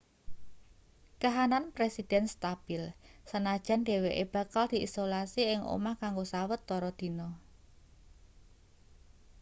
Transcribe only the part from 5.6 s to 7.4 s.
omah kanggo sawetara dina